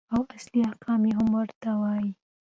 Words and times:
او 0.13 0.21
اصلي 0.35 0.59
احکام 0.69 1.01
هم 1.17 1.27
ورته 1.37 1.69
وايي. 1.81 2.09